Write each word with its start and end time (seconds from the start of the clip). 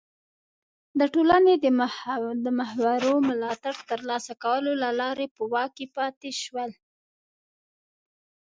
د 0.99 1.01
ټولنې 1.13 1.53
د 2.45 2.47
مخورو 2.59 3.13
ملاتړ 3.29 3.75
ترلاسه 3.89 4.33
کولو 4.43 4.71
له 4.83 4.89
لارې 4.99 5.25
په 5.35 5.41
واک 5.51 5.71
کې 5.77 5.85
پاتې 5.95 6.29
شول. 6.43 6.71